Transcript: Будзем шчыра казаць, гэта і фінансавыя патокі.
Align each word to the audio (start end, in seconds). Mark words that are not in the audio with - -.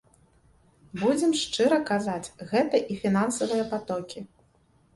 Будзем 1.01 1.31
шчыра 1.41 1.79
казаць, 1.91 2.31
гэта 2.55 2.75
і 2.91 2.99
фінансавыя 3.05 3.71
патокі. 3.77 4.19